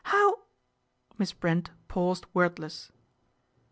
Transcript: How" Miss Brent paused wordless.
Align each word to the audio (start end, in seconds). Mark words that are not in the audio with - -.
How" 0.05 0.39
Miss 1.19 1.31
Brent 1.31 1.69
paused 1.87 2.25
wordless. 2.33 2.91